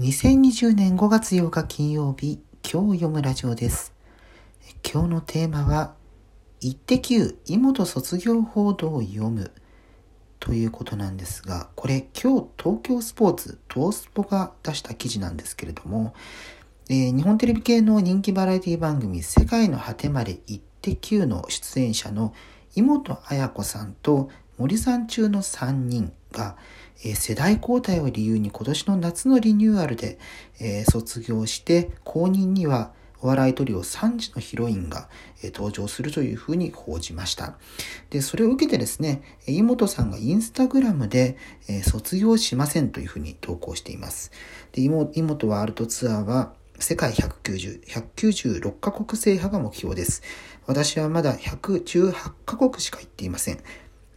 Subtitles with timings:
[0.00, 3.92] 2020年5月8日金曜日、今日読むラジオです。
[4.82, 5.94] 今日のテーマは、
[6.62, 9.52] イッテ Q 妹卒業報道を読む
[10.38, 16.14] ということなんですが、これ今日東京スポーツ、トースポが出した記事なんですけれども、
[16.88, 22.32] えー、日本テレビ系の人気バラエティ番組世界の果てまでイッテ Q の出演者の
[22.74, 26.56] 妹彩子さんと森さん中の3人が、
[27.04, 30.18] え世代交代を理由に今年の夏のリニューアルで、
[30.60, 35.08] え卒業して後任にはお笑いトリオ3時のヒロインが、
[35.42, 37.56] え登場するというふうに報じました。
[38.10, 41.36] で、それを受けてですね、妹さんがインスタグラムで、
[41.68, 44.30] え卒業しませんというふうに投稿しています。
[44.72, 50.22] で妹ワールドツアーは世界190、196カ国制覇が目標です。
[50.66, 52.12] 私はまだ118
[52.46, 53.58] カ国しか行っていません。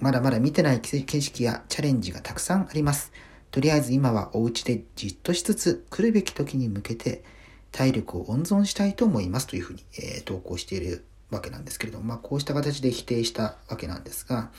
[0.00, 3.12] まだまだ見てない景色やチャレンジがたくさんあります。
[3.50, 7.22] とりあえず今はお家でじっとしつつ来るべき時に向けて
[7.70, 14.50] 体力を温存したいと思いますというふうに、えー、投稿しているわけなんですけれども、まあ、こうした形で否定したわけなんですが、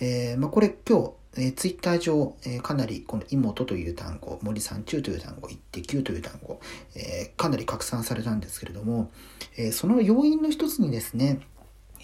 [0.00, 6.60] えー、まあ、これ今日、えー、ツイッター上、えー、かなりこの妹という単語、森三中という単語、一滴九という単語、
[6.96, 9.10] えかなり拡散されたんですけれども、
[9.56, 11.40] えその要因の一つにですね、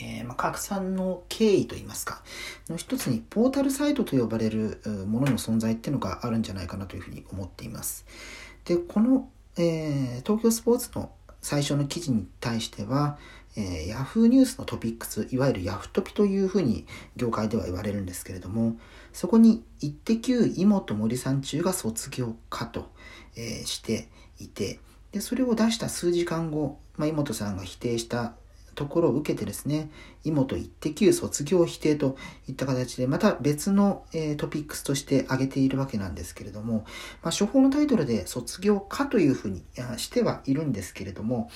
[0.03, 2.23] えー、まあ、拡散の経緯といいますか、
[2.69, 8.07] の一つにポータルサイトと呼ばれるものの存在っていうのがあるんじゃないかなというふうに思っています。
[8.65, 11.13] で、この、えー、東京スポーツの
[11.43, 13.19] 最初の記事に対しては、
[13.57, 18.79] えー、Yahoo ニュースのトピックス、いわゆるヤフトピというふうに業界では言われるんですけれども、
[19.13, 22.91] そこにイッテ Q 妹森さん中が卒業かと、
[23.37, 24.79] えー、していて、
[25.13, 28.35] で、それを出した数時間後、まあ、妹さんが否定した
[28.81, 29.91] ところを受けてですね、
[30.25, 32.17] 妹一滴卒業否定と
[32.49, 36.87] いった形で、また別の、え、トピックスとして挙げているわけなんですけれども、
[37.23, 39.63] まあ、処方のタイトルで卒業かというふうに
[39.99, 41.51] してはいるんですけれども、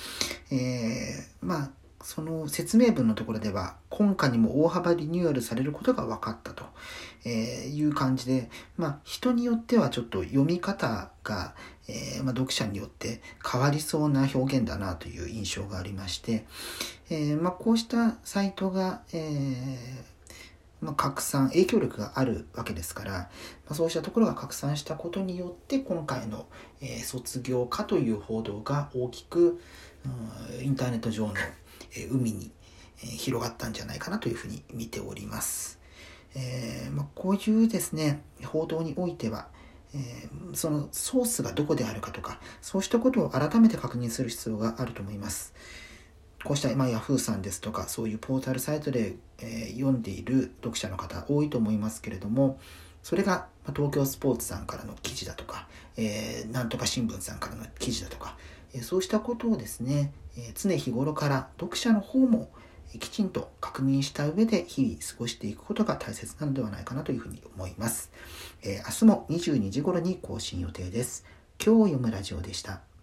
[0.50, 1.70] えー、まあ、
[2.02, 6.64] その説明文のところでは、今回にも大幅リニューアルされることが分かったと
[7.24, 11.54] えいう感じで、まあ、人によってはちょっと読み方が、
[11.88, 16.44] えー、まあ、読者によって変わりそうな表現だなという印象がありまして、
[17.10, 23.28] えー、まあ、こうしたサイトが、えー、まあ、拡散、影響力があるわけですから、ま
[23.70, 26.46] あ、そうしたところが拡散したことによって、今回の、
[26.80, 29.60] え卒業化という報道が大きく、
[30.04, 31.34] うん、インターネット上の、
[31.96, 32.50] え海に、
[33.02, 35.78] え広がったんじゃないかなというふうに見ております。
[36.36, 39.48] えまあ、こういうですね、報道においては、
[39.94, 45.54] えー、そのソースがどこであるかとか、そうしたことを改めて確認する必要があると思います。
[46.44, 52.58] こうした、まあ、Yahoo さんですとか、そういうポータルサイトで、え、読んでいる読者の方多いと思いますけれども、
[53.02, 55.66] それが、東京スポーツさんからの記事だとか、
[55.96, 58.36] えー、なんとか新聞さんからの記事だとか、
[58.74, 62.50] え、そうしたことをですね、え常日頃から読者の方も、
[62.98, 68.12] きちんと確認した上で日々過ごしていくことが大切なのではないかなというふうに思います。
[68.62, 71.24] え、明日も22時頃に更新予定です。
[71.64, 72.93] 今日読むラジオでした。